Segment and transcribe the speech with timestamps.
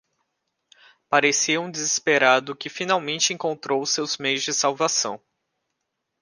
[1.07, 5.21] Parecia um desesperado que finalmente encontrou seus meios de salvação.